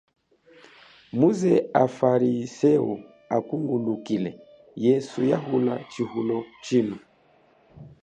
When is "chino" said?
6.65-6.97